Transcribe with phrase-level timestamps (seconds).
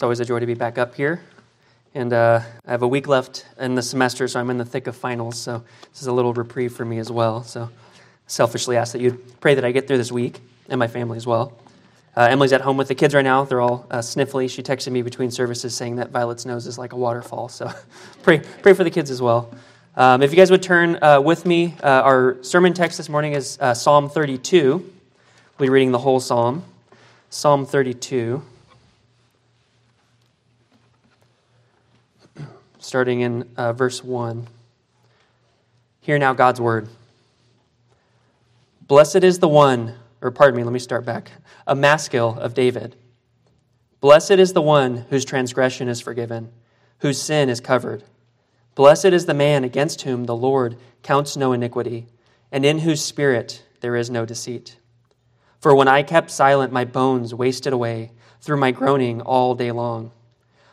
[0.00, 1.20] It's always a joy to be back up here.
[1.94, 4.86] And uh, I have a week left in the semester, so I'm in the thick
[4.86, 5.38] of finals.
[5.38, 7.42] So this is a little reprieve for me as well.
[7.42, 7.68] So
[8.26, 10.40] selfishly ask that you pray that I get through this week
[10.70, 11.52] and my family as well.
[12.16, 13.44] Uh, Emily's at home with the kids right now.
[13.44, 14.48] They're all uh, sniffly.
[14.48, 17.50] She texted me between services saying that Violet's nose is like a waterfall.
[17.50, 17.70] So
[18.22, 19.54] pray, pray for the kids as well.
[19.96, 23.34] Um, if you guys would turn uh, with me, uh, our sermon text this morning
[23.34, 24.78] is uh, Psalm 32.
[25.58, 26.64] We'll be reading the whole psalm.
[27.28, 28.42] Psalm 32.
[32.80, 34.46] Starting in uh, verse 1.
[36.00, 36.88] Hear now God's word.
[38.88, 41.30] Blessed is the one, or pardon me, let me start back.
[41.66, 42.96] A maskil of David.
[44.00, 46.50] Blessed is the one whose transgression is forgiven,
[46.98, 48.02] whose sin is covered.
[48.74, 52.06] Blessed is the man against whom the Lord counts no iniquity,
[52.50, 54.76] and in whose spirit there is no deceit.
[55.60, 60.12] For when I kept silent, my bones wasted away through my groaning all day long.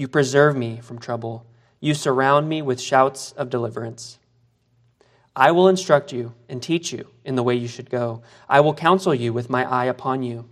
[0.00, 1.44] You preserve me from trouble.
[1.78, 4.18] You surround me with shouts of deliverance.
[5.36, 8.22] I will instruct you and teach you in the way you should go.
[8.48, 10.48] I will counsel you with my eye upon you.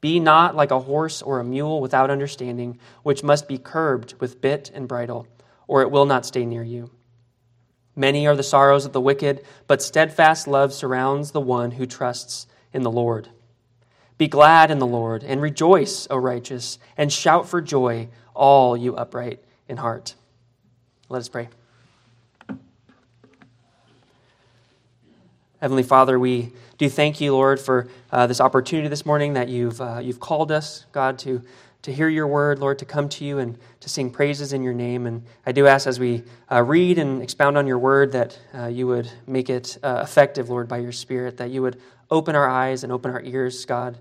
[0.00, 4.40] Be not like a horse or a mule without understanding, which must be curbed with
[4.40, 5.28] bit and bridle,
[5.68, 6.90] or it will not stay near you.
[7.94, 12.48] Many are the sorrows of the wicked, but steadfast love surrounds the one who trusts
[12.72, 13.28] in the Lord.
[14.16, 18.94] Be glad in the Lord and rejoice, O righteous, and shout for joy, all you
[18.96, 20.14] upright in heart.
[21.08, 21.48] Let us pray.
[25.60, 29.80] Heavenly Father, we do thank you, Lord, for uh, this opportunity this morning that you've,
[29.80, 31.40] uh, you've called us, God, to,
[31.82, 34.74] to hear your word, Lord, to come to you and to sing praises in your
[34.74, 35.06] name.
[35.06, 36.22] And I do ask as we
[36.52, 40.50] uh, read and expound on your word that uh, you would make it uh, effective,
[40.50, 41.80] Lord, by your Spirit, that you would
[42.10, 43.98] open our eyes and open our ears, God,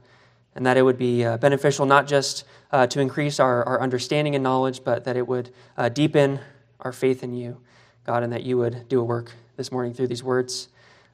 [0.56, 4.36] and that it would be uh, beneficial not just uh, to increase our, our understanding
[4.36, 6.40] and knowledge, but that it would uh, deepen
[6.82, 7.60] our faith in you,
[8.06, 10.70] God, and that you would do a work this morning through these words.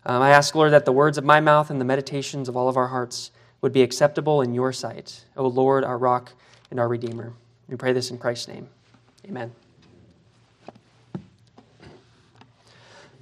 [0.05, 2.69] Um, I ask, Lord, that the words of my mouth and the meditations of all
[2.69, 6.31] of our hearts would be acceptable in your sight, O Lord, our rock
[6.71, 7.33] and our Redeemer.
[7.67, 8.69] We pray this in Christ's name.
[9.27, 9.51] Amen.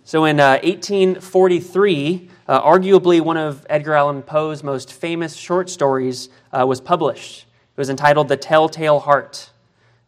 [0.04, 6.30] So in uh, 1843, uh, arguably one of Edgar Allan Poe's most famous short stories
[6.54, 7.42] uh, was published.
[7.42, 9.50] It was entitled The Telltale Heart.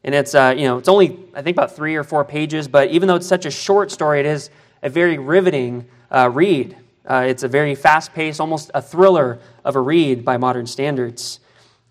[0.03, 2.89] And it's, uh, you know, it's only, I think, about three or four pages, but
[2.91, 4.49] even though it's such a short story, it is
[4.81, 6.77] a very riveting uh, read.
[7.05, 11.41] Uh, it's a very fast paced, almost a thriller of a read by modern standards.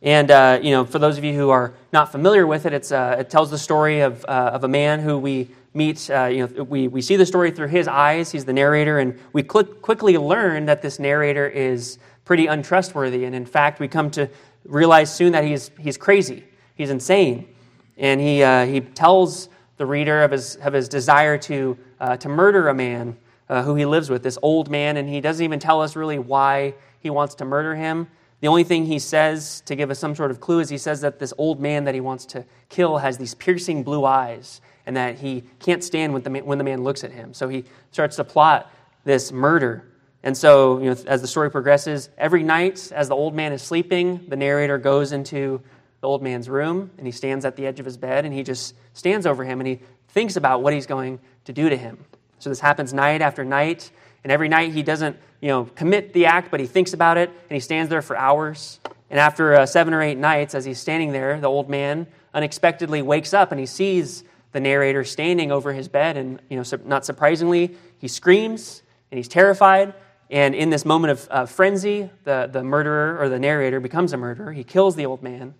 [0.00, 2.90] And, uh, you know, for those of you who are not familiar with it, it's,
[2.92, 6.88] it tells the story of, of a man who we meet, uh, you know, we,
[6.88, 8.30] we see the story through his eyes.
[8.30, 13.24] He's the narrator, and we quickly learn that this narrator is pretty untrustworthy.
[13.24, 14.28] And in fact, we come to
[14.64, 16.44] realize soon that he's, he's crazy,
[16.74, 17.48] he's insane.
[17.96, 22.28] And he, uh, he tells the reader of his, of his desire to, uh, to
[22.28, 23.16] murder a man
[23.48, 26.18] uh, who he lives with, this old man, and he doesn't even tell us really
[26.18, 28.08] why he wants to murder him.
[28.40, 31.00] The only thing he says to give us some sort of clue is he says
[31.00, 34.96] that this old man that he wants to kill has these piercing blue eyes and
[34.96, 37.34] that he can't stand when the, man, when the man looks at him.
[37.34, 38.72] So he starts to plot
[39.04, 39.84] this murder.
[40.22, 43.60] And so, you know, as the story progresses, every night as the old man is
[43.60, 45.60] sleeping, the narrator goes into
[46.00, 48.42] the old man's room and he stands at the edge of his bed and he
[48.42, 52.02] just stands over him and he thinks about what he's going to do to him.
[52.38, 53.90] So this happens night after night,
[54.24, 57.28] and every night he doesn't, you know, commit the act, but he thinks about it
[57.28, 58.80] and he stands there for hours.
[59.10, 63.02] And after uh, seven or eight nights, as he's standing there, the old man unexpectedly
[63.02, 67.04] wakes up and he sees the narrator standing over his bed, and you know, not
[67.04, 69.94] surprisingly, he screams and he's terrified.
[70.30, 74.16] And in this moment of uh, frenzy, the, the murderer or the narrator becomes a
[74.16, 74.52] murderer.
[74.52, 75.54] He kills the old man,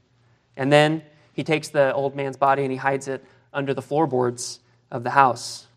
[0.57, 1.03] and then
[1.33, 3.25] he takes the old man's body and he hides it
[3.55, 4.59] under the floorboards
[4.91, 5.68] of the house.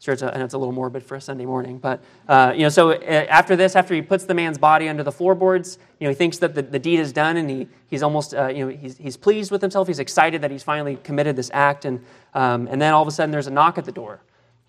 [0.00, 2.62] Sure, it's a, and it's a little morbid for a Sunday morning, but uh, you
[2.62, 2.70] know.
[2.70, 6.08] So uh, after this, after he puts the man's body under the floorboards, you know,
[6.08, 8.74] he thinks that the, the deed is done, and he, he's almost, uh, you know,
[8.74, 9.86] he's, he's pleased with himself.
[9.86, 12.02] He's excited that he's finally committed this act, and
[12.32, 14.22] um, and then all of a sudden, there's a knock at the door,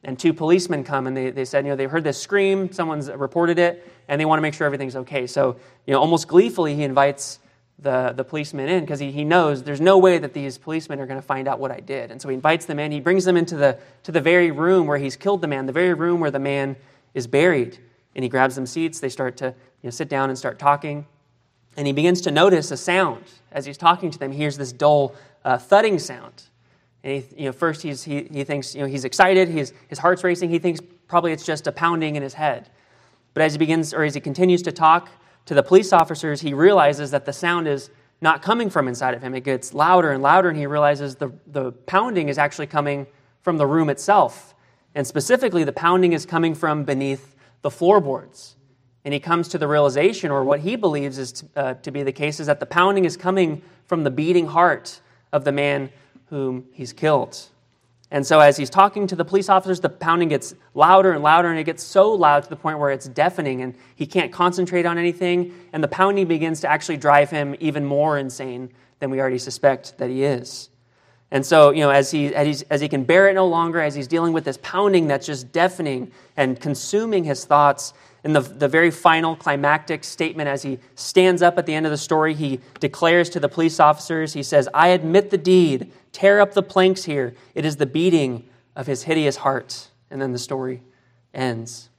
[0.04, 3.10] and two policemen come, and they, they said, you know, they heard this scream, someone's
[3.10, 5.25] reported it, and they want to make sure everything's okay.
[5.28, 5.56] So
[5.88, 7.39] you know, almost gleefully, he invites
[7.79, 11.07] the, the policemen in because he, he knows there's no way that these policemen are
[11.07, 12.12] going to find out what I did.
[12.12, 12.91] And so he invites them in.
[12.91, 15.73] He brings them into the, to the very room where he's killed the man, the
[15.73, 16.75] very room where the man
[17.13, 17.79] is buried.
[18.15, 19.00] And he grabs them seats.
[19.00, 21.06] They start to you know, sit down and start talking.
[21.75, 23.23] And he begins to notice a sound.
[23.51, 26.44] As he's talking to them, he hears this dull uh, thudding sound.
[27.03, 29.97] And he, you know, first he's, he, he thinks you know, he's excited, he's, his
[29.97, 30.50] heart's racing.
[30.50, 32.69] He thinks probably it's just a pounding in his head.
[33.33, 35.09] But as he begins, or as he continues to talk,
[35.46, 37.90] to the police officers, he realizes that the sound is
[38.22, 39.34] not coming from inside of him.
[39.34, 43.08] It gets louder and louder, and he realizes the, the pounding is actually coming
[43.42, 44.54] from the room itself.
[44.94, 48.56] And specifically, the pounding is coming from beneath the floorboards.
[49.04, 52.04] And he comes to the realization, or what he believes is to, uh, to be
[52.04, 55.02] the case, is that the pounding is coming from the beating heart
[55.32, 55.90] of the man
[56.26, 57.40] whom he's killed.
[58.13, 61.50] And so, as he's talking to the police officers, the pounding gets louder and louder,
[61.50, 64.86] and it gets so loud to the point where it's deafening, and he can't concentrate
[64.86, 65.56] on anything.
[65.72, 68.69] And the pounding begins to actually drive him even more insane
[69.00, 70.69] than we already suspect that he is.
[71.31, 73.96] And so, you know, as he, as, as he can bear it no longer, as
[73.96, 77.94] he's dealing with this pounding that's just deafening and consuming his thoughts,
[78.24, 81.92] in the, the very final climactic statement, as he stands up at the end of
[81.92, 85.92] the story, he declares to the police officers, he says, I admit the deed.
[86.12, 87.36] Tear up the planks here.
[87.56, 89.90] It is the beating of his hideous heart.
[90.10, 90.81] And then the story
[91.34, 91.90] ends.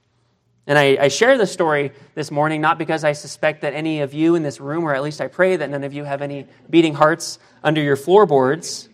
[0.67, 4.15] And I, I, share this story this morning not because I suspect that any of
[4.15, 6.47] you in this room, or at least I pray that none of you have any
[6.71, 8.89] beating hearts under your floorboards,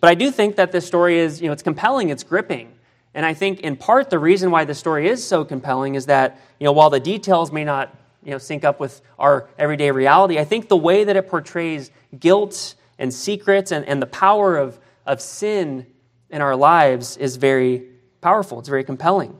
[0.00, 2.72] but I do think that this story is, you know, it's compelling, it's gripping.
[3.14, 6.40] And I think in part the reason why the story is so compelling is that,
[6.58, 10.38] you know, while the details may not, you know, sync up with our everyday reality,
[10.38, 14.78] I think the way that it portrays guilt and secrets and, and the power of,
[15.06, 15.86] of sin
[16.30, 17.88] in our lives is very
[18.20, 18.58] powerful.
[18.58, 19.38] It's very compelling.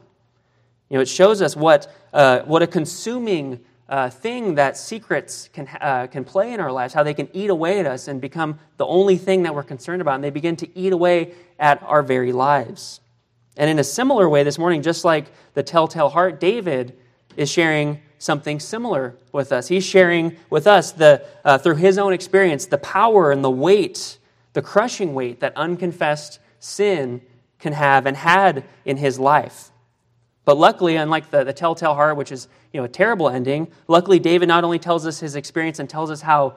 [0.91, 5.69] You know, it shows us what, uh, what a consuming uh, thing that secrets can,
[5.81, 8.59] uh, can play in our lives, how they can eat away at us and become
[8.77, 10.15] the only thing that we're concerned about.
[10.15, 13.01] And they begin to eat away at our very lives.
[13.57, 16.97] And in a similar way, this morning, just like the telltale heart, David
[17.37, 19.69] is sharing something similar with us.
[19.69, 24.19] He's sharing with us the, uh, through his own experience the power and the weight,
[24.53, 27.21] the crushing weight that unconfessed sin
[27.59, 29.71] can have and had in his life.
[30.45, 34.19] But luckily, unlike the, the telltale heart, which is you know, a terrible ending, luckily
[34.19, 36.57] David not only tells us his experience and tells us how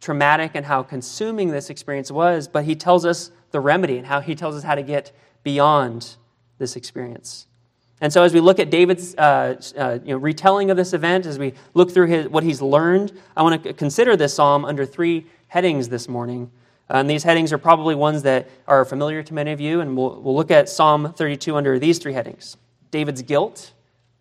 [0.00, 4.20] traumatic and how consuming this experience was, but he tells us the remedy and how
[4.20, 6.16] he tells us how to get beyond
[6.58, 7.46] this experience.
[8.00, 11.24] And so, as we look at David's uh, uh, you know, retelling of this event,
[11.24, 14.84] as we look through his, what he's learned, I want to consider this psalm under
[14.84, 16.50] three headings this morning.
[16.88, 19.96] Uh, and these headings are probably ones that are familiar to many of you, and
[19.96, 22.56] we'll, we'll look at Psalm 32 under these three headings
[22.90, 23.72] David's guilt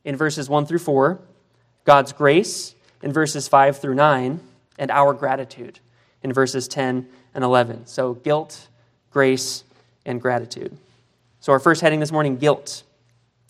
[0.03, 1.19] in verses 1 through 4,
[1.83, 4.39] God's grace in verses 5 through 9,
[4.79, 5.79] and our gratitude
[6.23, 7.85] in verses 10 and 11.
[7.85, 8.67] So, guilt,
[9.11, 9.63] grace,
[10.05, 10.75] and gratitude.
[11.39, 12.83] So, our first heading this morning guilt.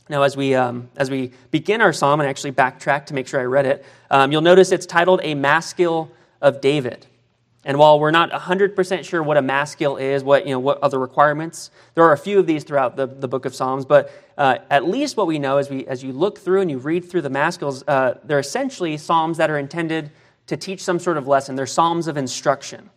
[0.08, 3.40] Now, as we, um, as we begin our psalm and actually backtrack to make sure
[3.40, 6.12] I read it, um, you'll notice it's titled A Maskil
[6.42, 7.08] of David.
[7.68, 11.00] And while we're not 100% sure what a maskil is, what, you know, what other
[11.00, 13.86] requirements, there are a few of these throughout the, the book of Psalms.
[13.86, 16.78] But uh, at least what we know as, we, as you look through and you
[16.78, 20.12] read through the maskils, uh, they're essentially Psalms that are intended
[20.46, 21.56] to teach some sort of lesson.
[21.56, 22.92] They're Psalms of instruction.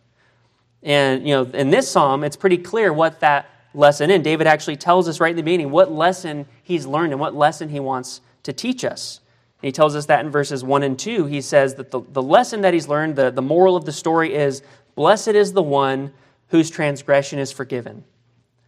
[0.83, 4.21] And, you know, in this psalm, it's pretty clear what that lesson in.
[4.21, 7.69] David actually tells us right in the beginning what lesson he's learned and what lesson
[7.69, 9.21] he wants to teach us.
[9.61, 11.25] And he tells us that in verses 1 and 2.
[11.25, 14.33] He says that the, the lesson that he's learned, the, the moral of the story
[14.33, 14.61] is
[14.99, 16.11] Blessed is the one
[16.49, 18.03] whose transgression is forgiven,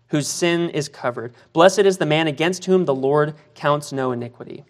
[0.07, 1.33] whose sin is covered.
[1.51, 4.63] Blessed is the man against whom the Lord counts no iniquity.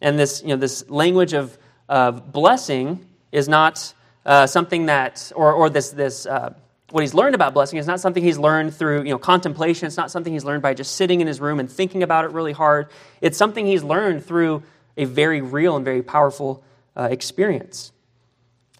[0.00, 3.92] And this, you know, this language of, of blessing is not
[4.24, 6.54] uh, something that, or, or this, this uh,
[6.90, 9.86] what he's learned about blessing is not something he's learned through you know, contemplation.
[9.86, 12.32] It's not something he's learned by just sitting in his room and thinking about it
[12.32, 12.88] really hard.
[13.20, 14.62] It's something he's learned through
[14.96, 16.62] a very real and very powerful
[16.96, 17.92] uh, experience.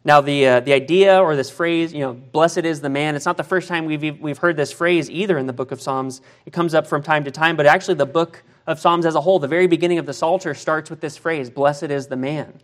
[0.02, 3.26] Now, the, uh, the idea or this phrase, you know, blessed is the man, it's
[3.26, 6.22] not the first time we've, we've heard this phrase either in the book of Psalms.
[6.46, 9.20] It comes up from time to time, but actually, the book of Psalms as a
[9.20, 12.60] whole, the very beginning of the Psalter, starts with this phrase, blessed is the man.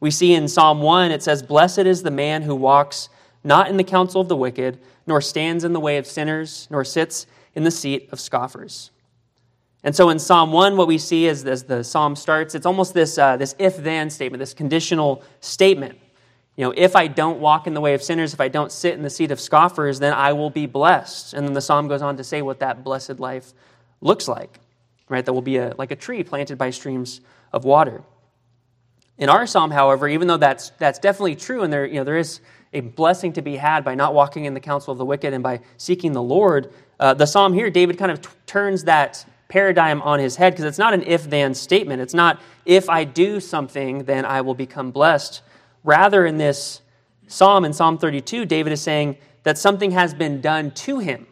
[0.00, 3.10] We see in Psalm 1, it says, Blessed is the man who walks
[3.42, 6.84] not in the counsel of the wicked, nor stands in the way of sinners, nor
[6.84, 8.90] sits in the seat of scoffers.
[9.82, 12.92] And so in Psalm 1, what we see is as the psalm starts, it's almost
[12.92, 15.98] this, uh, this if then statement, this conditional statement.
[16.56, 18.92] You know, if I don't walk in the way of sinners, if I don't sit
[18.92, 21.32] in the seat of scoffers, then I will be blessed.
[21.32, 23.54] And then the psalm goes on to say what that blessed life
[24.02, 24.60] looks like,
[25.08, 25.24] right?
[25.24, 28.02] That will be a, like a tree planted by streams of water.
[29.16, 32.18] In our psalm, however, even though that's, that's definitely true, and there, you know, there
[32.18, 32.40] is
[32.72, 35.42] a blessing to be had by not walking in the counsel of the wicked and
[35.42, 36.72] by seeking the Lord.
[36.98, 40.64] Uh, the psalm here, David kind of t- turns that paradigm on his head because
[40.64, 42.00] it's not an if then statement.
[42.00, 45.42] It's not if I do something, then I will become blessed.
[45.82, 46.82] Rather, in this
[47.26, 51.26] psalm, in Psalm 32, David is saying that something has been done to him.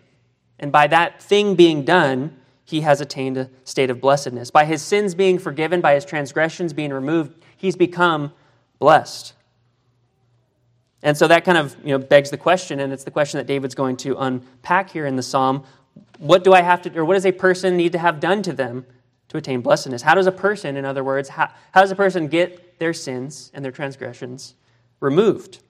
[0.59, 4.51] And by that thing being done, he has attained a state of blessedness.
[4.51, 8.33] By his sins being forgiven, by his transgressions being removed, he's become
[8.79, 9.35] blessed.
[11.03, 13.47] And so that kind of you know, begs the question, and it's the question that
[13.47, 15.65] David's going to unpack here in the psalm.
[16.19, 18.53] What do I have to, or what does a person need to have done to
[18.53, 18.85] them
[19.29, 20.03] to attain blessedness?
[20.03, 23.51] How does a person, in other words, how, how does a person get their sins
[23.55, 24.55] and their transgressions
[25.01, 25.61] removed?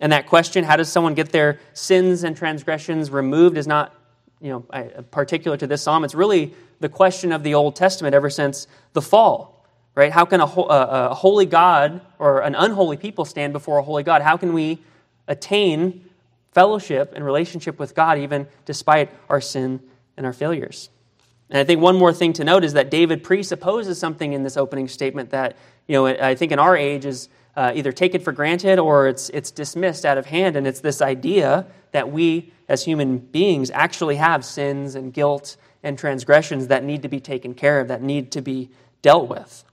[0.00, 3.94] And that question, how does someone get their sins and transgressions removed, is not
[4.40, 4.60] you know,
[5.10, 6.02] particular to this psalm.
[6.04, 9.49] It's really the question of the Old Testament ever since the fall,
[10.00, 10.12] right?
[10.12, 14.22] How can a, a, holy God or an unholy people stand before a holy God?
[14.22, 14.78] How can we
[15.28, 16.08] attain
[16.52, 19.78] fellowship and relationship with God even despite our sin
[20.16, 20.88] and our failures?
[21.50, 24.56] And I think one more thing to note is that David presupposes something in this
[24.56, 28.32] opening statement that, you know, I think in our age is uh, either taken for
[28.32, 30.56] granted or it's, it's dismissed out of hand.
[30.56, 35.98] And it's this idea that we as human beings actually have sins and guilt and
[35.98, 38.70] transgressions that need to be taken care of, that need to be
[39.02, 39.64] dealt with.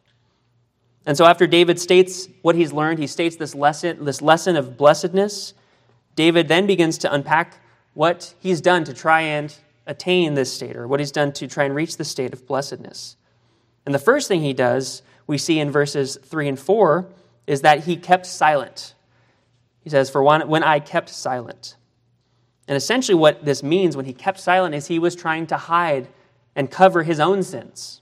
[1.07, 4.75] And so after David states what he's learned, he states this lesson, this lesson of
[4.75, 5.53] blessedness.
[6.15, 7.59] David then begins to unpack
[7.93, 9.55] what he's done to try and
[9.87, 13.15] attain this state, or what he's done to try and reach the state of blessedness.
[13.85, 17.07] And the first thing he does, we see in verses 3 and 4,
[17.47, 18.93] is that he kept silent.
[19.85, 21.77] He says, For one, when I kept silent.
[22.67, 26.09] And essentially, what this means when he kept silent is he was trying to hide
[26.53, 28.01] and cover his own sins.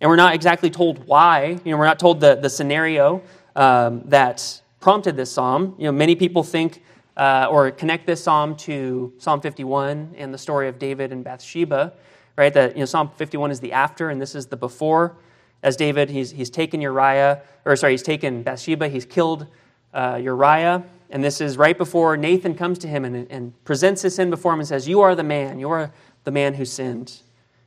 [0.00, 1.58] And we're not exactly told why.
[1.64, 3.22] You know, we're not told the, the scenario
[3.56, 5.74] um, that prompted this psalm.
[5.78, 6.82] You know, many people think
[7.16, 11.92] uh, or connect this psalm to Psalm 51 and the story of David and Bathsheba,
[12.36, 12.54] right?
[12.54, 15.16] That you know, Psalm 51 is the after, and this is the before.
[15.62, 19.48] As David, he's, he's taken Uriah, or sorry, he's taken Bathsheba, he's killed
[19.92, 24.14] uh, Uriah, and this is right before Nathan comes to him and, and presents his
[24.14, 25.58] sin before him and says, You are the man.
[25.58, 25.90] You are
[26.24, 27.20] the man who sinned.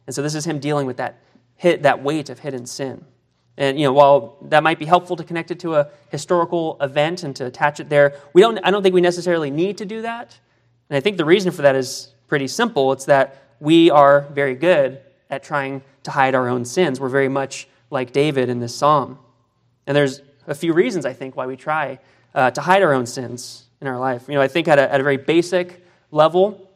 [0.06, 1.18] And so this is him dealing with that,
[1.62, 3.06] hit, that weight of hidden sin.
[3.56, 7.22] And you know, while that might be helpful to connect it to a historical event
[7.22, 10.01] and to attach it there, we don't, I don't think we necessarily need to do
[10.01, 10.39] that.
[10.89, 12.91] And I think the reason for that is pretty simple.
[12.94, 17.00] It's that we are very good at trying to hide our own sins.
[17.00, 19.20] We're very much like David in this psalm.
[19.86, 22.00] And there's a few reasons, I think, why we try
[22.34, 24.27] uh, to hide our own sins in our life.
[24.27, 26.68] You know, I think at a, at a very basic level,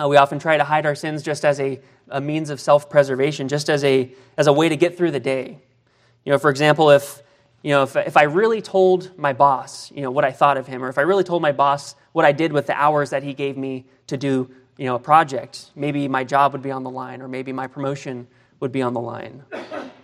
[0.00, 1.78] uh, we often try to hide our sins just as a,
[2.10, 5.20] a means of self preservation, just as a, as a way to get through the
[5.20, 5.58] day.
[6.24, 7.22] You know, for example, if,
[7.62, 10.66] you know, if, if I really told my boss, you know, what I thought of
[10.66, 13.22] him, or if I really told my boss what I did with the hours that
[13.22, 16.82] he gave me to do, you know, a project, maybe my job would be on
[16.82, 18.26] the line, or maybe my promotion
[18.60, 19.42] would be on the line.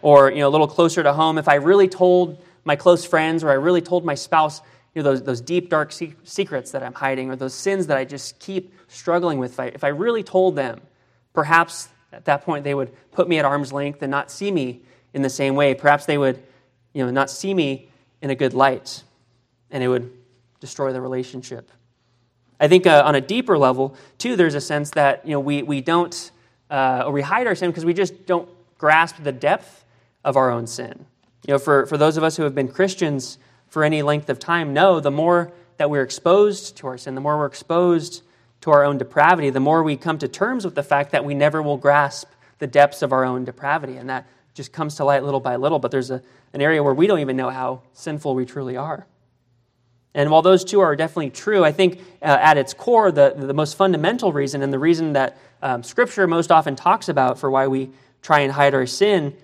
[0.02, 3.44] Or, you know, a little closer to home, if I really told my close friends
[3.44, 4.60] or I really told my spouse,
[4.94, 8.04] you know, those, those deep, dark secrets that I'm hiding or those sins that I
[8.04, 10.80] just keep struggling with, if I, if I really told them,
[11.32, 14.80] perhaps at that point they would put me at arm's length and not see me
[15.12, 15.74] in the same way.
[15.74, 16.42] Perhaps they would,
[16.92, 17.88] you know, not see me
[18.22, 19.02] in a good light
[19.70, 20.10] and it would
[20.60, 21.70] destroy the relationship.
[22.58, 25.62] I think uh, on a deeper level, too, there's a sense that, you know, we,
[25.62, 26.30] we don't,
[26.70, 29.84] uh, or we hide our sin because we just don't grasp the depth
[30.24, 31.04] of our own sin.
[31.46, 34.38] You know, for, for those of us who have been Christians for any length of
[34.38, 38.22] time know the more that we're exposed to our sin, the more we're exposed
[38.62, 41.34] to our own depravity, the more we come to terms with the fact that we
[41.34, 43.96] never will grasp the depths of our own depravity.
[43.96, 46.22] And that just comes to light little by little, but there's a,
[46.52, 49.06] an area where we don't even know how sinful we truly are.
[50.14, 53.52] And while those two are definitely true, I think uh, at its core, the, the
[53.52, 57.66] most fundamental reason and the reason that um, Scripture most often talks about for why
[57.66, 57.90] we
[58.22, 59.36] try and hide our sin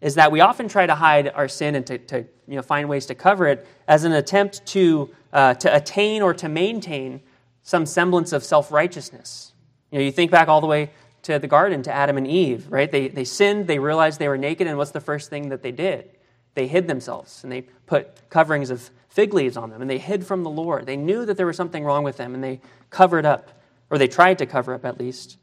[0.00, 2.18] is that we often try to hide our sin and to, to
[2.48, 6.34] you know, find ways to cover it as an attempt to, uh, to attain or
[6.34, 7.20] to maintain
[7.66, 9.52] some semblance of self righteousness.
[9.90, 10.90] You know, you think back all the way
[11.22, 12.88] to the garden, to Adam and Eve, right?
[12.90, 15.72] They, they sinned, they realized they were naked, and what's the first thing that they
[15.72, 16.08] did?
[16.54, 20.24] They hid themselves and they put coverings of fig leaves on them and they hid
[20.24, 20.86] from the Lord.
[20.86, 23.50] They knew that there was something wrong with them and they covered up,
[23.90, 25.36] or they tried to cover up at least,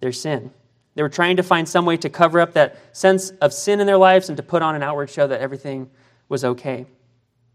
[0.00, 0.52] their sin.
[0.94, 3.86] They were trying to find some way to cover up that sense of sin in
[3.86, 5.90] their lives and to put on an outward show that everything
[6.28, 6.84] was okay.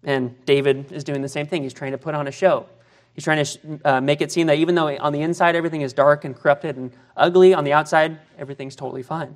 [0.04, 1.62] And David is doing the same thing.
[1.62, 2.66] He's trying to put on a show.
[3.18, 5.92] He's trying to uh, make it seem that even though on the inside everything is
[5.92, 9.36] dark and corrupted and ugly, on the outside everything's totally fine.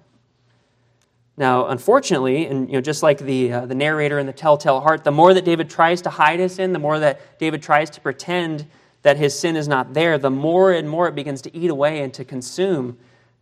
[1.35, 5.03] Now, unfortunately, and you know, just like the, uh, the narrator in the Telltale Heart,
[5.03, 8.01] the more that David tries to hide his sin, the more that David tries to
[8.01, 8.67] pretend
[9.01, 12.03] that his sin is not there, the more and more it begins to eat away
[12.03, 12.99] and to consume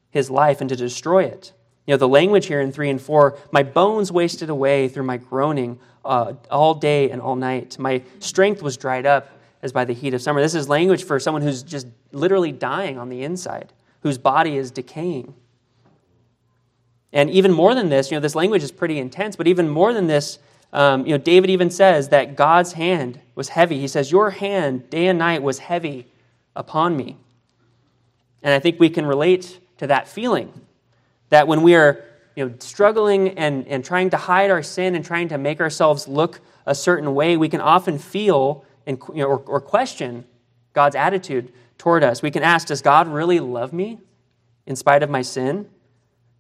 [0.10, 1.52] his life and to destroy it.
[1.86, 5.18] You know, the language here in 3 and 4 my bones wasted away through my
[5.18, 7.78] groaning uh, all day and all night.
[7.78, 9.30] My strength was dried up
[9.62, 10.42] as by the heat of summer.
[10.42, 14.72] This is language for someone who's just literally dying on the inside, whose body is
[14.72, 15.34] decaying.
[17.12, 19.94] And even more than this, you know, this language is pretty intense, but even more
[19.94, 20.40] than this,
[20.72, 23.80] um, you know, David even says that God's hand was heavy.
[23.80, 26.06] He says, Your hand day and night was heavy
[26.56, 27.18] upon me.
[28.44, 30.54] And I think we can relate to that feeling
[31.30, 35.04] that when we are you know, struggling and, and trying to hide our sin and
[35.04, 39.28] trying to make ourselves look a certain way, we can often feel and, you know,
[39.28, 40.26] or, or question
[40.74, 42.24] God's attitude toward us.
[42.24, 44.00] We can ask, Does God really love me
[44.66, 45.70] in spite of my sin?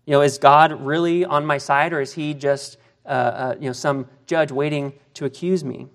[0.05, 3.67] You know, is God really on my side, or is He just uh, uh, you
[3.67, 5.87] know, some judge waiting to accuse me?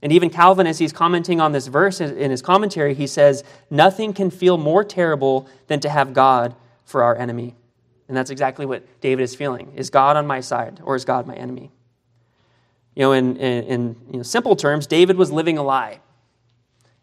[0.00, 4.12] And even Calvin, as he's commenting on this verse in his commentary, he says, Nothing
[4.12, 6.54] can feel more terrible than to have God
[6.84, 7.56] for our enemy.
[8.06, 9.72] And that's exactly what David is feeling.
[9.74, 11.72] Is God on my side, or is God my enemy?
[12.94, 16.00] You know, in, in, in you know, simple terms, David was living a lie.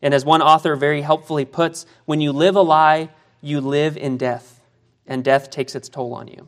[0.02, 3.10] And as one author very helpfully puts, when you live a lie,
[3.42, 4.62] you live in death,
[5.06, 6.48] and death takes its toll on you.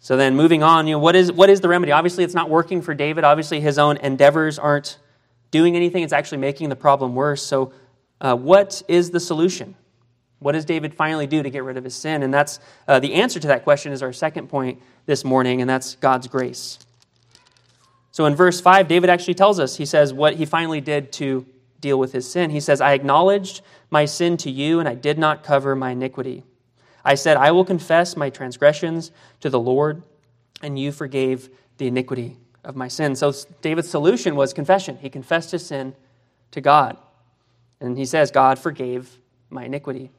[0.00, 1.90] So then, moving on, you know, what is, what is the remedy?
[1.90, 3.24] Obviously, it's not working for David.
[3.24, 4.98] Obviously, his own endeavors aren't
[5.50, 7.42] doing anything, it's actually making the problem worse.
[7.42, 7.72] So,
[8.20, 9.74] uh, what is the solution?
[10.40, 12.22] What does David finally do to get rid of his sin?
[12.22, 15.70] And that's uh, the answer to that question is our second point this morning, and
[15.70, 16.78] that's God's grace.
[18.14, 21.44] So in verse 5, David actually tells us, he says, what he finally did to
[21.80, 22.50] deal with his sin.
[22.50, 26.44] He says, I acknowledged my sin to you, and I did not cover my iniquity.
[27.04, 30.04] I said, I will confess my transgressions to the Lord,
[30.62, 33.16] and you forgave the iniquity of my sin.
[33.16, 34.96] So David's solution was confession.
[34.98, 35.92] He confessed his sin
[36.52, 36.96] to God.
[37.80, 39.18] And he says, God forgave
[39.50, 40.12] my iniquity.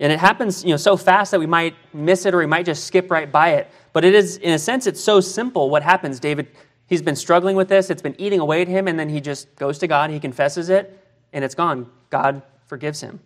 [0.00, 2.66] And it happens you know, so fast that we might miss it or we might
[2.66, 3.70] just skip right by it.
[3.92, 6.18] But it is, in a sense, it's so simple what happens.
[6.18, 6.48] David
[6.94, 9.56] He's been struggling with this, it's been eating away at him, and then he just
[9.56, 10.96] goes to God, he confesses it,
[11.32, 11.90] and it's gone.
[12.08, 13.18] God forgives him.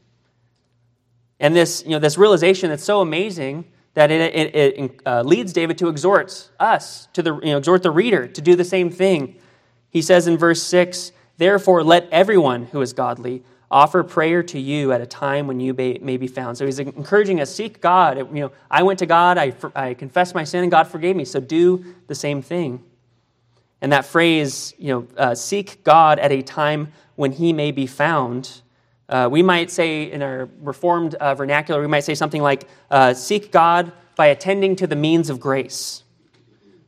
[1.38, 5.52] And this, you know, this realization that's so amazing that it, it, it uh, leads
[5.52, 8.88] David to exhort us, to the, you know, exhort the reader to do the same
[8.88, 9.36] thing.
[9.90, 14.92] He says in verse 6 Therefore, let everyone who is godly offer prayer to you
[14.92, 16.56] at a time when you may, be found.
[16.56, 18.16] So he's encouraging us seek God.
[18.16, 21.26] You know, I went to God, I, I confessed my sin, and God forgave me.
[21.26, 22.82] So do the same thing.
[23.80, 27.86] And that phrase, you know, uh, seek God at a time when he may be
[27.86, 28.62] found,
[29.08, 33.14] uh, we might say in our Reformed uh, vernacular, we might say something like, uh,
[33.14, 36.02] seek God by attending to the means of grace.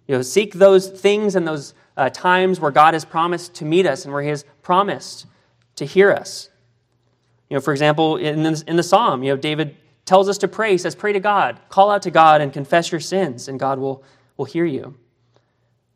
[0.07, 3.87] You know, seek those things and those uh, times where God has promised to meet
[3.87, 5.27] us and where he has promised
[5.77, 6.51] to hear us.
[7.49, 10.49] You know, for example, in the, in the psalm, you know, David tells us to
[10.49, 10.73] pray.
[10.73, 13.79] He says, pray to God, call out to God and confess your sins, and God
[13.79, 14.03] will,
[14.37, 14.97] will hear you.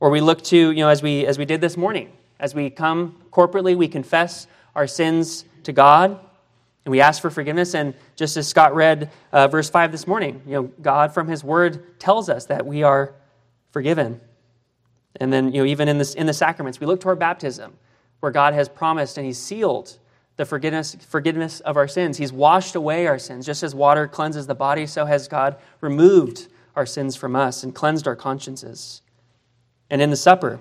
[0.00, 2.70] Or we look to, you know, as we, as we did this morning, as we
[2.70, 6.18] come corporately, we confess our sins to God
[6.84, 7.74] and we ask for forgiveness.
[7.74, 11.42] And just as Scott read uh, verse 5 this morning, you know, God from his
[11.42, 13.14] word tells us that we are
[13.70, 14.20] forgiven.
[15.16, 17.74] And then, you know, even in, this, in the sacraments, we look to our baptism,
[18.20, 19.98] where God has promised and he's sealed
[20.36, 22.18] the forgiveness, forgiveness of our sins.
[22.18, 23.46] He's washed away our sins.
[23.46, 27.72] Just as water cleanses the body, so has God removed our sins from us and
[27.72, 29.00] cleansed our consciences
[29.90, 30.60] and in the supper,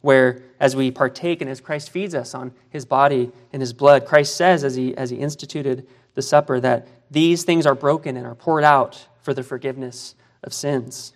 [0.00, 4.06] where as we partake and as Christ feeds us on his body and his blood,
[4.06, 8.26] Christ says as he, as he instituted the supper that these things are broken and
[8.26, 11.12] are poured out for the forgiveness of sins.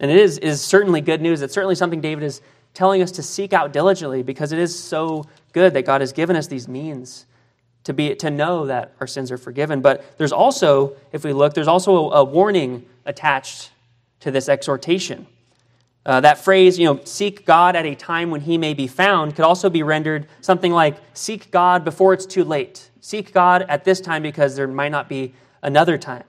[0.00, 1.42] And it is, is certainly good news.
[1.42, 2.40] It's certainly something David is
[2.72, 6.36] telling us to seek out diligently because it is so good that God has given
[6.36, 7.26] us these means
[7.84, 9.80] to, be, to know that our sins are forgiven.
[9.80, 13.70] But there's also, if we look, there's also a, a warning attached
[14.20, 15.26] to this exhortation.
[16.06, 19.34] Uh, that phrase, you know, seek God at a time when he may be found,
[19.34, 22.90] could also be rendered something like seek God before it's too late.
[23.00, 26.24] Seek God at this time because there might not be another time.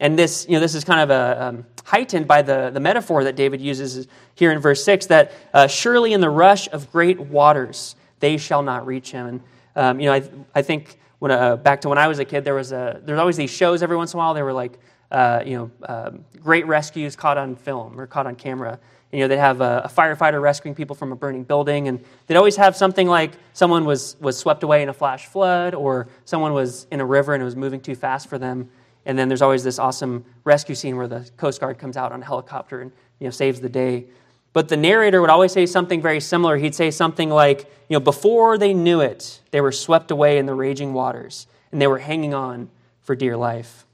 [0.00, 3.24] And this, you know, this is kind of a, um, heightened by the, the metaphor
[3.24, 7.18] that David uses here in verse 6 that uh, surely in the rush of great
[7.18, 9.26] waters they shall not reach him.
[9.26, 9.40] And,
[9.76, 10.22] um, you know, I,
[10.54, 13.14] I think when, uh, back to when I was a kid, there was, a, there
[13.14, 14.34] was always these shows every once in a while.
[14.34, 14.78] They were like,
[15.10, 18.78] uh, you know, um, great rescues caught on film or caught on camera
[19.16, 22.36] you know, they'd have a, a, firefighter rescuing people from a burning building, and they'd
[22.36, 26.52] always have something like someone was, was swept away in a flash flood, or someone
[26.52, 28.68] was in a river and it was moving too fast for them.
[29.06, 32.20] And then there's always this awesome rescue scene where the Coast Guard comes out on
[32.20, 34.04] a helicopter and you know, saves the day.
[34.52, 36.58] But the narrator would always say something very similar.
[36.58, 40.44] He'd say something like, you know, before they knew it, they were swept away in
[40.44, 42.68] the raging waters, and they were hanging on
[43.00, 43.85] for dear life.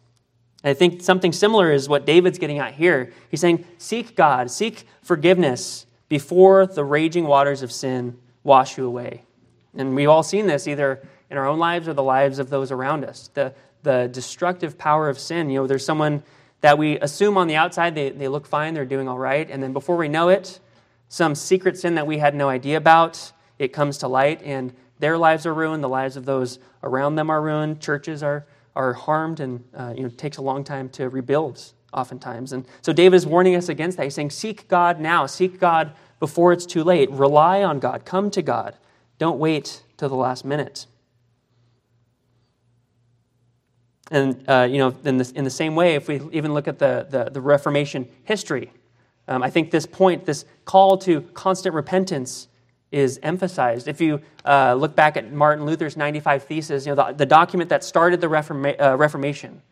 [0.65, 3.13] I think something similar is what David's getting at here.
[3.31, 9.25] He's saying, seek God, seek forgiveness before the raging waters of sin wash you away.
[9.75, 12.71] And we've all seen this either in our own lives or the lives of those
[12.71, 13.31] around us.
[13.35, 15.51] The, the destructive power of sin.
[15.51, 16.23] You know, there's someone
[16.61, 19.51] that we assume on the outside they, they look fine, they're doing all right.
[19.51, 20.61] And then before we know it,
[21.09, 25.19] some secret sin that we had no idea about, it comes to light, and their
[25.19, 29.41] lives are ruined, the lives of those around them are ruined, churches are, are harmed,
[29.41, 32.53] and uh, you know, takes a long time to rebuild oftentimes.
[32.53, 34.05] And so David is warning us against that.
[34.05, 37.11] He's saying, Seek God now, seek God before it's too late.
[37.11, 38.77] Rely on God, come to God.
[39.19, 40.87] Don't wait till the last minute.
[44.11, 46.79] And, uh, you know, in the, in the same way, if we even look at
[46.79, 48.71] the, the, the Reformation history,
[49.29, 52.49] um, I think this point, this call to constant repentance,
[52.93, 53.89] is emphasized.
[53.89, 57.71] If you uh, look back at Martin Luther's 95 Theses, you know, the, the document
[57.71, 59.63] that started the Reforma- uh, Reformation,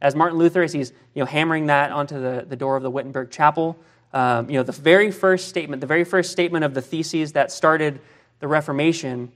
[0.00, 2.90] as Martin Luther, as he's you know, hammering that onto the, the door of the
[2.90, 3.76] Wittenberg Chapel,
[4.12, 7.50] um, you know, the very first statement, the very first statement of the theses that
[7.50, 8.00] started
[8.40, 9.32] the Reformation,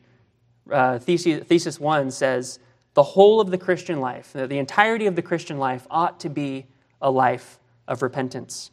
[0.70, 2.58] uh, thesis, thesis 1 says,
[2.94, 6.66] the whole of the Christian life, the entirety of the Christian life, ought to be
[7.02, 8.70] a life of repentance.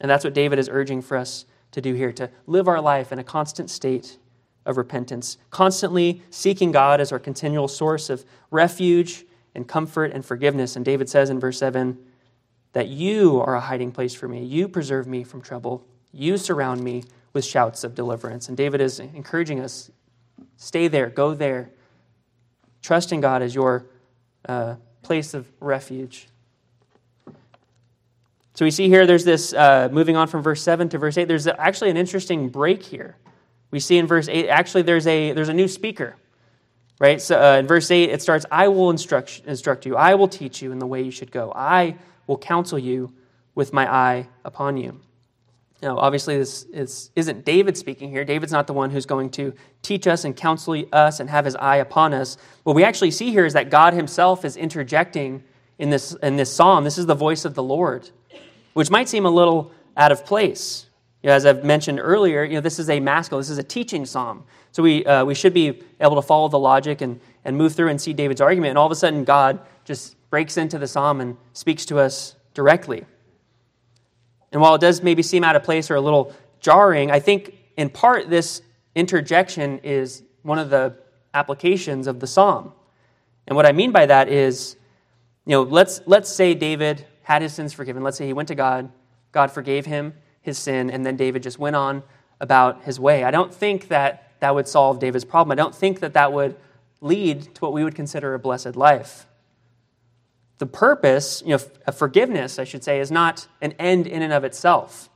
[0.00, 3.12] And that's what David is urging for us to do here to live our life
[3.12, 4.18] in a constant state
[4.66, 10.76] of repentance, constantly seeking God as our continual source of refuge and comfort and forgiveness.
[10.76, 11.98] And David says in verse 7
[12.72, 14.44] that you are a hiding place for me.
[14.44, 15.86] You preserve me from trouble.
[16.12, 18.48] You surround me with shouts of deliverance.
[18.48, 19.90] And David is encouraging us
[20.56, 21.70] stay there, go there,
[22.82, 23.86] Trust in God as your
[24.48, 26.28] uh, place of refuge.
[28.60, 31.26] So we see here there's this, uh, moving on from verse 7 to verse 8,
[31.26, 33.16] there's actually an interesting break here.
[33.70, 36.16] We see in verse 8, actually, there's a, there's a new speaker.
[36.98, 37.22] Right?
[37.22, 40.60] So uh, in verse 8, it starts, I will instruct, instruct you, I will teach
[40.60, 41.96] you in the way you should go, I
[42.26, 43.14] will counsel you
[43.54, 45.00] with my eye upon you.
[45.80, 48.26] Now, obviously, this is, isn't David speaking here.
[48.26, 51.56] David's not the one who's going to teach us and counsel us and have his
[51.56, 52.36] eye upon us.
[52.64, 55.44] What we actually see here is that God himself is interjecting
[55.78, 56.84] in this, in this psalm.
[56.84, 58.10] This is the voice of the Lord,
[58.74, 60.86] which might seem a little out of place.
[61.22, 63.62] You know, as I've mentioned earlier, you know, this is a maskil, this is a
[63.62, 64.44] teaching psalm.
[64.72, 67.88] So we, uh, we should be able to follow the logic and, and move through
[67.88, 68.70] and see David's argument.
[68.70, 72.36] And all of a sudden, God just breaks into the psalm and speaks to us
[72.54, 73.04] directly.
[74.52, 77.54] And while it does maybe seem out of place or a little jarring, I think
[77.76, 78.62] in part this
[78.94, 80.96] interjection is one of the
[81.34, 82.72] applications of the psalm.
[83.46, 84.76] And what I mean by that is,
[85.44, 88.02] you know, let's, let's say David had his sins forgiven.
[88.02, 88.90] Let's say he went to God,
[89.32, 92.02] God forgave him his sin, and then David just went on
[92.40, 93.24] about his way.
[93.24, 95.52] I don't think that that would solve David's problem.
[95.52, 96.56] I don't think that that would
[97.00, 99.26] lead to what we would consider a blessed life
[100.60, 104.30] the purpose, you know, of forgiveness, I should say, is not an end in and
[104.30, 105.08] of itself.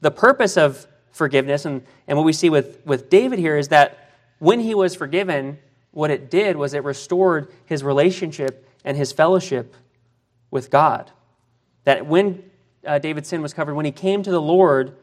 [0.00, 4.12] The purpose of forgiveness, and, and what we see with, with David here, is that
[4.38, 5.58] when he was forgiven,
[5.90, 9.74] what it did was it restored his relationship and his fellowship
[10.52, 11.10] with God.
[11.84, 12.42] That when
[12.86, 14.96] uh, David's sin was covered, when he came to the Lord,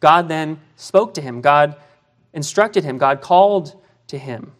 [0.00, 1.40] God then spoke to him.
[1.40, 1.76] God
[2.32, 2.98] instructed him.
[2.98, 4.52] God called to him.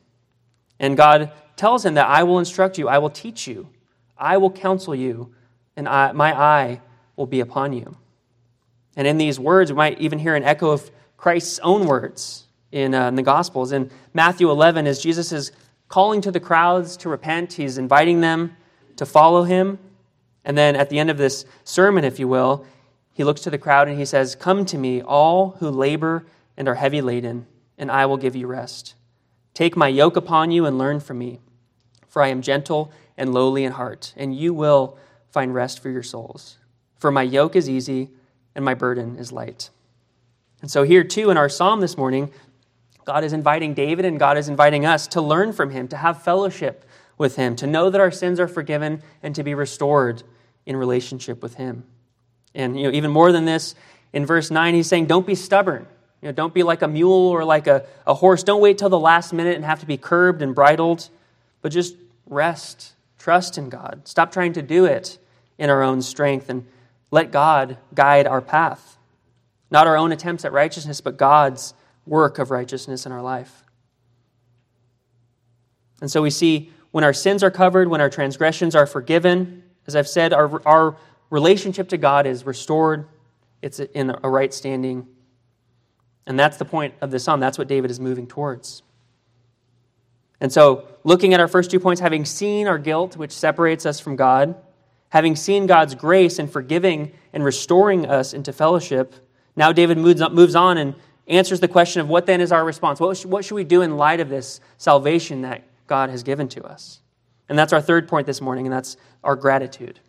[0.79, 3.69] And God tells him that I will instruct you, I will teach you.
[4.19, 5.35] I will counsel you,
[5.77, 6.81] and I, my eye
[7.17, 7.97] will be upon you.
[8.97, 12.95] And in these words, we might even hear an echo of Christ's own words in,
[12.95, 13.73] uh, in the Gospels.
[13.73, 15.53] In Matthew 11, as Jesus is
[15.89, 18.57] calling to the crowds to repent, he's inviting them
[18.97, 19.79] to follow him.
[20.47, 22.65] And then at the end of this sermon, if you will,
[23.13, 26.25] he looks to the crowd and he says, Come to me, all who labor
[26.57, 28.95] and are heavy laden, and I will give you rest.
[29.55, 31.41] Take my yoke upon you and learn from me,
[32.09, 34.97] for I am gentle and lowly in heart, and you will
[35.31, 36.59] find rest for your souls.
[36.99, 38.11] For my yoke is easy
[38.55, 39.71] and my burden is light.
[40.63, 42.31] And so, here too, in our psalm this morning,
[43.05, 46.23] God is inviting David and God is inviting us to learn from him, to have
[46.23, 46.85] fellowship
[47.19, 50.23] with him, to know that our sins are forgiven, and to be restored
[50.67, 51.85] in relationship with him.
[52.55, 53.75] And you know, even more than this,
[54.13, 55.87] in verse 9, he's saying, Don't be stubborn.
[56.21, 58.43] You know, don't be like a mule or like a, a horse.
[58.43, 61.09] Don't wait till the last minute and have to be curbed and bridled,
[61.63, 61.95] but just
[62.27, 64.03] rest Trust in God.
[64.05, 65.19] Stop trying to do it
[65.59, 66.65] in our own strength and
[67.11, 68.99] let God guide our path.
[69.69, 71.75] Not our own attempts at righteousness, but God's
[72.07, 73.65] work of righteousness in our life.
[76.01, 79.97] And so we see when our sins are covered, when our transgressions are forgiven, as
[79.97, 80.97] I've said, our, our
[81.31, 83.09] relationship to God is restored,
[83.63, 85.07] it's in a right standing.
[86.27, 87.41] And that's the point of the psalm.
[87.41, 88.83] That's what David is moving towards.
[90.41, 94.01] And so, looking at our first two points, having seen our guilt, which separates us
[94.01, 94.55] from God,
[95.09, 99.15] having seen God's grace in forgiving and restoring us into fellowship,
[99.55, 100.95] now David moves on and
[101.27, 103.01] answers the question of what then is our response?
[103.01, 106.49] What should, what should we do in light of this salvation that God has given
[106.49, 107.01] to us?
[107.49, 108.97] And that's our third point this morning, and that's
[109.27, 110.01] our gratitude.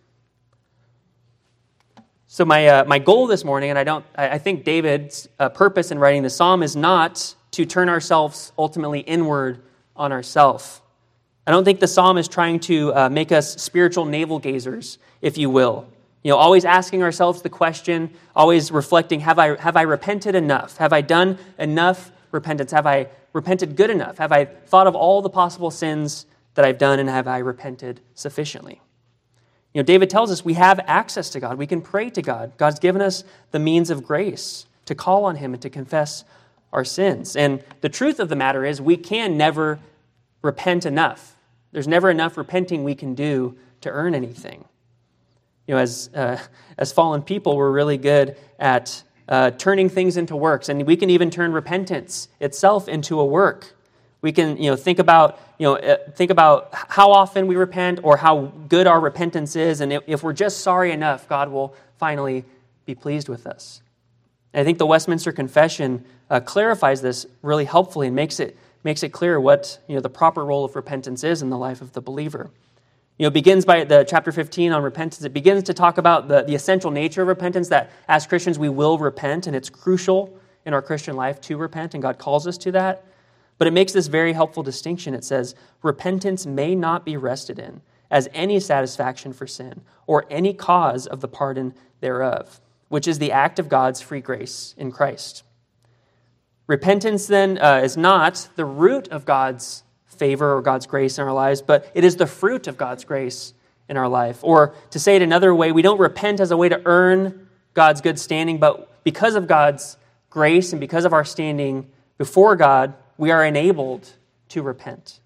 [2.28, 5.92] So my, uh, my goal this morning, and I don't, I think David's uh, purpose
[5.92, 9.64] in writing the psalm is not to turn ourselves ultimately inward
[9.96, 10.82] on ourselves.
[11.48, 15.38] I don't think the psalm is trying to uh, make us spiritual navel gazers, if
[15.38, 15.88] you will.
[16.22, 20.78] You know, always asking ourselves the question, always reflecting, have I, have I repented enough?
[20.78, 22.72] Have I done enough repentance?
[22.72, 24.18] Have I repented good enough?
[24.18, 26.26] Have I thought of all the possible sins
[26.56, 28.82] that I've done and have I repented sufficiently?
[29.78, 31.60] You know, David tells us we have access to God.
[31.60, 32.58] We can pray to God.
[32.58, 36.24] God's given us the means of grace to call on Him and to confess
[36.74, 37.36] our sins.
[37.36, 39.78] And the truth of the matter is, we can never
[40.42, 41.38] repent enough.
[41.74, 44.66] There's never enough repenting we can do to earn anything.
[45.68, 46.40] You know, as, uh,
[46.80, 51.12] as fallen people, we're really good at uh, turning things into works, and we can
[51.12, 53.76] even turn repentance itself into a work.
[54.22, 58.00] We can, you know, think about, you know, uh, think about how often we repent
[58.04, 62.46] or how good our repentance is, and if we're just sorry enough, God will finally
[62.86, 63.82] be pleased with us.
[64.54, 69.04] And I think the Westminster Confession uh, clarifies this really helpfully and makes it makes
[69.04, 71.94] it clear what you know the proper role of repentance is in the life of
[71.94, 72.50] the believer.
[73.18, 75.24] You know, begins by the chapter 15 on repentance.
[75.24, 78.70] It begins to talk about the, the essential nature of repentance, that as Christians we
[78.70, 82.60] will repent, and it's crucial in our Christian life to repent, and God calls us
[82.60, 83.04] to that.
[83.58, 85.14] But it makes this very helpful distinction.
[85.14, 90.54] It says, repentance may not be rested in as any satisfaction for sin or any
[90.54, 95.44] cause of the pardon thereof, which is the act of God's free grace in Christ.
[96.68, 101.34] Repentance, then, uh, is not the root of God's favor or God's grace in our
[101.34, 103.54] lives, but it is the fruit of God's grace
[103.90, 104.40] in our life.
[104.42, 108.02] Or to say it another way, we don't repent as a way to earn God's
[108.02, 109.98] good standing, but because of God's
[110.30, 114.10] grace and because of our standing before God, we are enabled
[114.50, 115.20] to repent.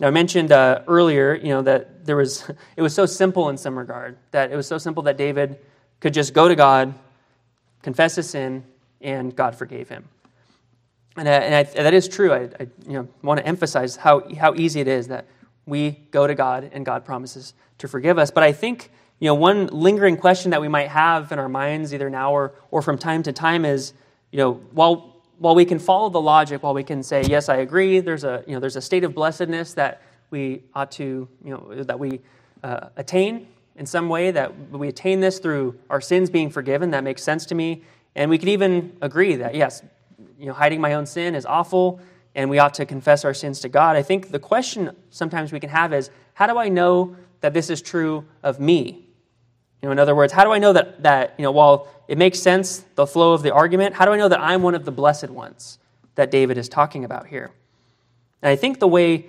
[0.00, 3.56] Now, I mentioned uh, earlier, you know, that there was, it was so simple in
[3.56, 5.58] some regard, that it was so simple that David
[6.00, 6.94] could just go to God,
[7.82, 8.64] confess his sin,
[9.00, 10.04] and God forgave him.
[11.16, 12.32] And, uh, and I, that is true.
[12.32, 15.26] I, I you know, want to emphasize how, how easy it is that
[15.66, 18.30] we go to God and God promises to forgive us.
[18.30, 21.92] But I think you know, one lingering question that we might have in our minds,
[21.92, 23.92] either now or, or from time to time, is
[24.30, 27.56] you know, while while we can follow the logic, while we can say, yes, I
[27.56, 31.50] agree, there's a, you know, there's a state of blessedness that we ought to, you
[31.50, 32.20] know, that we
[32.62, 37.04] uh, attain in some way, that we attain this through our sins being forgiven, that
[37.04, 37.82] makes sense to me.
[38.16, 39.82] And we can even agree that, yes,
[40.38, 42.00] you know, hiding my own sin is awful,
[42.34, 43.96] and we ought to confess our sins to God.
[43.96, 47.70] I think the question sometimes we can have is, how do I know that this
[47.70, 49.07] is true of me?
[49.82, 52.18] You know, in other words, how do I know that, that you know, while it
[52.18, 54.84] makes sense, the flow of the argument, how do I know that I'm one of
[54.84, 55.78] the blessed ones
[56.16, 57.50] that David is talking about here?
[58.42, 59.26] And I think the way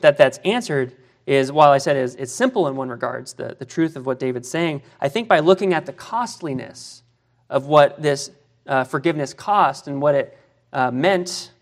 [0.00, 3.64] that that's answered is, while I said it's, it's simple in one regards, the, the
[3.64, 7.02] truth of what David's saying, I think by looking at the costliness
[7.48, 8.30] of what this
[8.66, 10.38] uh, forgiveness cost and what it
[10.72, 11.52] uh, meant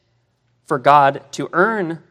[0.67, 2.03] for God to earn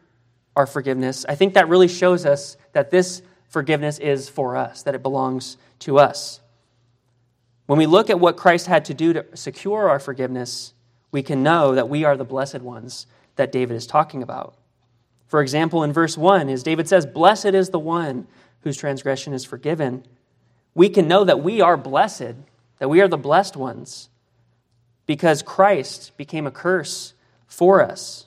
[0.54, 4.94] our forgiveness, I think that really shows us that this forgiveness is for us, that
[4.94, 6.40] it belongs to us.
[7.66, 10.72] When we look at what Christ had to do to secure our forgiveness,
[11.12, 14.54] we can know that we are the blessed ones that David is talking about.
[15.28, 18.26] For example, in verse 1, as David says, Blessed is the one
[18.62, 20.04] whose transgression is forgiven,
[20.74, 22.34] we can know that we are blessed,
[22.78, 24.08] that we are the blessed ones,
[25.06, 27.14] because Christ became a curse
[27.46, 28.26] for us.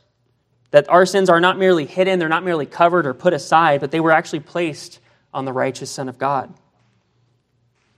[0.71, 3.91] That our sins are not merely hidden, they're not merely covered or put aside, but
[3.91, 4.99] they were actually placed
[5.34, 6.54] on the righteous Son of God.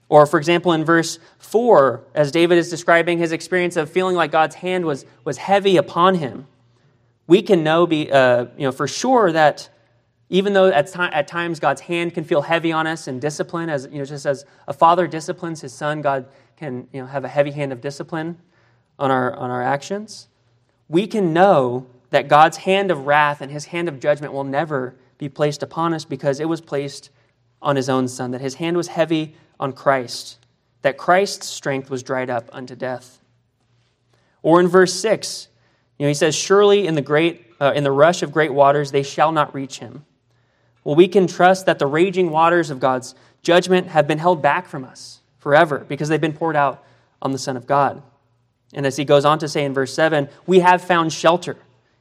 [0.08, 4.32] Or, for example, in verse 4, as David is describing his experience of feeling like
[4.32, 6.48] God's hand was, was heavy upon him,
[7.28, 9.70] we can know be, uh, you know, for sure that
[10.30, 13.70] even though at, t- at times God's hand can feel heavy on us and discipline,
[13.70, 17.26] as, you know, just as a father disciplines his son, God can you know, have
[17.26, 18.38] a heavy hand of discipline
[19.00, 20.28] on our, on our actions.
[20.88, 24.96] We can know that God's hand of wrath and his hand of judgment will never
[25.18, 27.10] be placed upon us because it was placed
[27.66, 30.38] on his own son, that his hand was heavy on Christ,
[30.84, 33.20] that Christ's strength was dried up unto death.
[34.44, 35.48] Or in verse 6,
[35.98, 38.92] you know, he says, Surely in the, great, uh, in the rush of great waters
[38.92, 40.06] they shall not reach him.
[40.84, 44.68] well, we can trust that the raging waters of God's judgment have been held back
[44.68, 46.86] from us forever because they've been poured out
[47.22, 48.04] on the Son of God.
[48.74, 51.58] And as he goes on to say in verse 7, we have found shelter,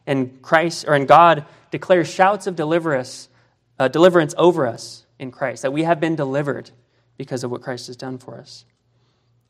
[0.06, 3.28] and Christ or in God declares shouts of deliverance,
[3.78, 6.70] uh, deliverance over us in Christ, that we have been delivered
[7.16, 8.64] because of what Christ has done for us.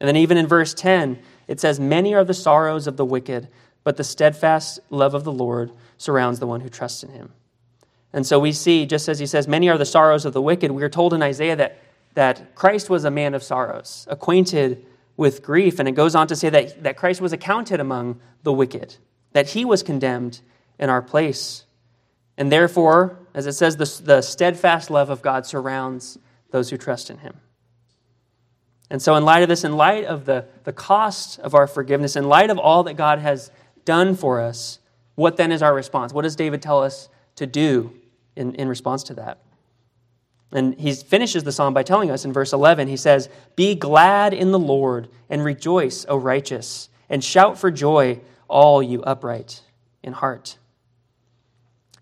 [0.01, 3.49] And then even in verse 10, it says, Many are the sorrows of the wicked,
[3.85, 7.33] but the steadfast love of the Lord surrounds the one who trusts in him.
[8.13, 10.71] And so we see, just as he says, Many are the sorrows of the wicked,
[10.71, 11.79] we are told in Isaiah that,
[12.15, 14.85] that Christ was a man of sorrows, acquainted
[15.17, 15.79] with grief.
[15.79, 18.97] And it goes on to say that, that Christ was accounted among the wicked,
[19.33, 20.41] that he was condemned
[20.79, 21.64] in our place.
[22.37, 26.19] And therefore, as it says, the, the steadfast love of God surrounds
[26.51, 27.41] those who trust in him.
[28.91, 32.17] And so, in light of this, in light of the, the cost of our forgiveness,
[32.17, 33.51] in light of all that God has
[33.85, 34.79] done for us,
[35.15, 36.13] what then is our response?
[36.13, 37.93] What does David tell us to do
[38.37, 39.39] in, in response to that?
[40.53, 44.33] And he finishes the psalm by telling us in verse 11, he says, Be glad
[44.33, 49.63] in the Lord and rejoice, O righteous, and shout for joy, all you upright
[50.03, 50.59] in heart.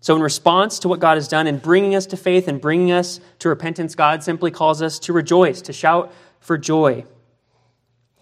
[0.03, 2.91] So, in response to what God has done in bringing us to faith and bringing
[2.91, 6.11] us to repentance, God simply calls us to rejoice, to shout
[6.41, 7.05] for joy.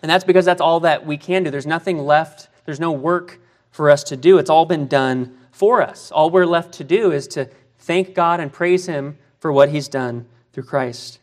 [0.04, 1.50] And that's because that's all that we can do.
[1.50, 3.40] There's nothing left, there's no work
[3.72, 4.38] for us to do.
[4.38, 6.12] It's all been done for us.
[6.12, 9.88] All we're left to do is to thank God and praise Him for what He's
[9.88, 11.18] done through Christ.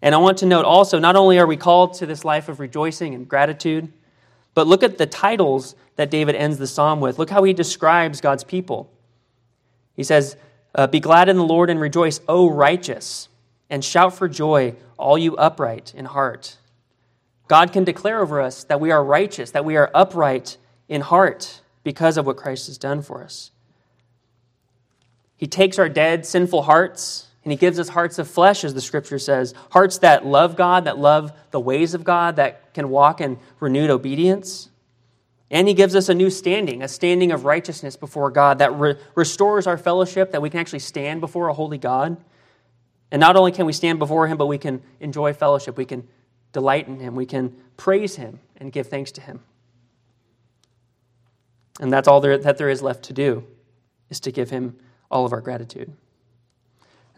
[0.00, 2.60] And I want to note also, not only are we called to this life of
[2.60, 3.92] rejoicing and gratitude,
[4.54, 7.18] but look at the titles that David ends the psalm with.
[7.18, 8.92] Look how he describes God's people.
[9.96, 10.36] He says,
[10.74, 13.28] uh, Be glad in the Lord and rejoice, O righteous,
[13.68, 16.58] and shout for joy, all you upright in heart.
[17.48, 21.60] God can declare over us that we are righteous, that we are upright in heart
[21.82, 23.50] because of what Christ has done for us.
[25.36, 28.80] He takes our dead, sinful hearts and he gives us hearts of flesh, as the
[28.80, 33.20] scripture says hearts that love God, that love the ways of God, that can walk
[33.20, 34.68] in renewed obedience.
[35.50, 38.96] And he gives us a new standing, a standing of righteousness before God that re-
[39.14, 42.16] restores our fellowship, that we can actually stand before a holy God.
[43.12, 45.76] And not only can we stand before him, but we can enjoy fellowship.
[45.76, 46.06] We can
[46.52, 47.14] delight in him.
[47.14, 49.40] We can praise him and give thanks to him.
[51.78, 53.44] And that's all there, that there is left to do,
[54.10, 54.76] is to give him
[55.10, 55.92] all of our gratitude.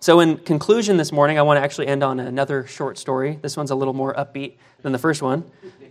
[0.01, 3.37] So, in conclusion this morning, I want to actually end on another short story.
[3.43, 5.45] This one's a little more upbeat than the first one.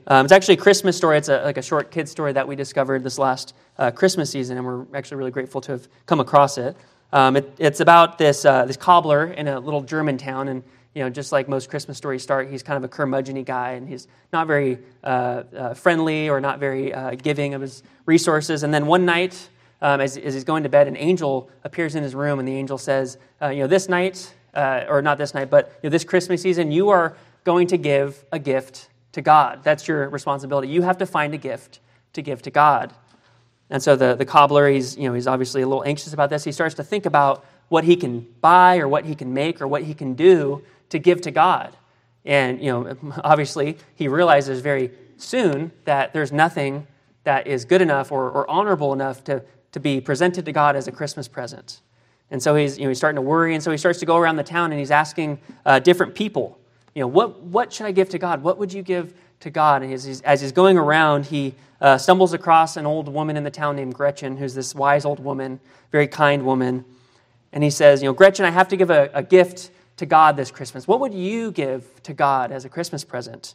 [0.08, 1.18] Um, it's actually a Christmas story.
[1.18, 4.58] It's a, like a short kid story that we discovered this last uh, Christmas season,
[4.58, 6.78] and we're actually really grateful to have come across it.
[7.12, 10.64] Um, it it's about this, uh, this cobbler in a little German town, and
[10.96, 13.90] you know, just like most Christmas stories start, he's kind of a curmudgeon guy, and
[13.90, 18.64] he's not very uh, uh friendly or not very uh, giving of his resources.
[18.64, 19.50] And then one night,
[19.82, 22.56] um, as, as, he's going to bed, an angel appears in his room, and the
[22.56, 25.92] angel says, uh, You know, this night, uh, or not this night, but you know,
[25.92, 29.64] this Christmas season, you are going to give a gift to God.
[29.64, 30.68] That's your responsibility.
[30.68, 31.80] You have to find a gift
[32.14, 32.94] to give to God.
[33.70, 36.44] And so the, the cobbler, he's, you know, he's obviously a little anxious about this.
[36.44, 39.68] He starts to think about what he can buy or what he can make or
[39.68, 41.76] what he can do to give to God.
[42.26, 46.88] And, you know, obviously he realizes very soon that there's nothing
[47.24, 49.44] that is good enough or, or honorable enough to,
[49.78, 51.82] to be presented to God as a Christmas present.
[52.32, 54.18] And so he's, you know, he's starting to worry, and so he starts to go
[54.18, 56.60] around the town and he's asking uh, different people,
[56.96, 58.42] you know, what, what should I give to God?
[58.42, 59.84] What would you give to God?
[59.84, 63.44] And as he's, as he's going around, he uh, stumbles across an old woman in
[63.44, 65.60] the town named Gretchen, who's this wise old woman,
[65.92, 66.84] very kind woman.
[67.54, 70.36] And he says, you know, Gretchen, I have to give a, a gift to God
[70.38, 70.88] this Christmas.
[70.88, 73.54] What would you give to God as a Christmas present?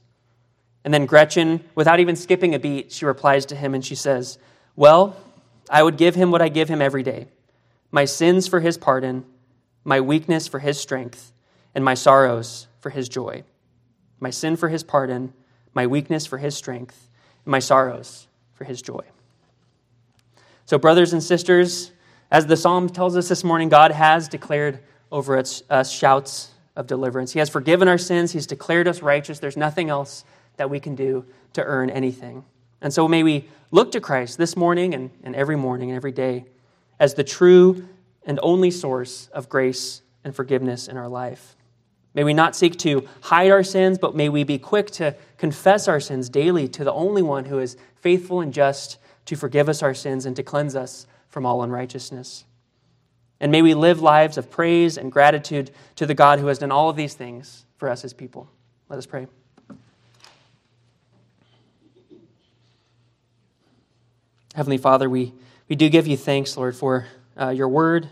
[0.84, 4.38] And then Gretchen, without even skipping a beat, she replies to him and she says,
[4.76, 5.16] Well,
[5.72, 7.26] I would give him what I give him every day
[7.90, 9.24] my sins for his pardon,
[9.84, 11.32] my weakness for his strength,
[11.74, 13.42] and my sorrows for his joy.
[14.20, 15.32] My sin for his pardon,
[15.74, 17.08] my weakness for his strength,
[17.44, 19.02] and my sorrows for his joy.
[20.64, 21.92] So, brothers and sisters,
[22.30, 24.80] as the psalm tells us this morning, God has declared
[25.10, 27.32] over us, shouts of deliverance.
[27.32, 29.38] He has forgiven our sins, He's declared us righteous.
[29.38, 30.24] There's nothing else
[30.56, 32.44] that we can do to earn anything.
[32.82, 36.12] And so may we look to Christ this morning and, and every morning and every
[36.12, 36.44] day
[37.00, 37.88] as the true
[38.24, 41.56] and only source of grace and forgiveness in our life.
[42.14, 45.88] May we not seek to hide our sins, but may we be quick to confess
[45.88, 49.82] our sins daily to the only one who is faithful and just to forgive us
[49.82, 52.44] our sins and to cleanse us from all unrighteousness.
[53.40, 56.70] And may we live lives of praise and gratitude to the God who has done
[56.70, 58.48] all of these things for us as people.
[58.88, 59.26] Let us pray.
[64.54, 65.32] Heavenly Father, we,
[65.68, 67.06] we do give you thanks, Lord, for
[67.40, 68.08] uh, your word.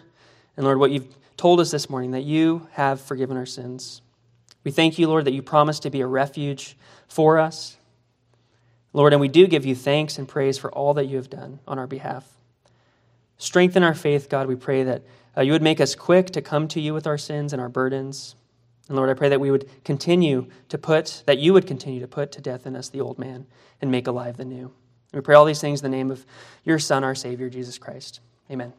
[0.56, 4.00] And Lord, what you've told us this morning that you have forgiven our sins.
[4.64, 6.76] We thank you, Lord, that you promise to be a refuge
[7.08, 7.76] for us.
[8.92, 11.60] Lord, and we do give you thanks and praise for all that you have done
[11.66, 12.26] on our behalf.
[13.38, 14.48] Strengthen our faith, God.
[14.48, 15.02] We pray that
[15.36, 17.68] uh, you would make us quick to come to you with our sins and our
[17.68, 18.34] burdens.
[18.88, 22.08] And Lord, I pray that we would continue to put, that you would continue to
[22.08, 23.46] put to death in us the old man
[23.80, 24.72] and make alive the new.
[25.12, 26.24] We pray all these things in the name of
[26.64, 28.20] your Son, our Savior, Jesus Christ.
[28.50, 28.72] Amen.